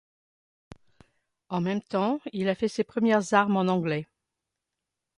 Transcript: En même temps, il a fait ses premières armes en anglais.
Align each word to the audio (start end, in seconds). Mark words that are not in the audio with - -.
En 1.49 1.61
même 1.61 1.83
temps, 1.83 2.21
il 2.33 2.49
a 2.49 2.55
fait 2.55 2.67
ses 2.67 2.83
premières 2.83 3.35
armes 3.35 3.57
en 3.57 3.67
anglais. 3.67 4.07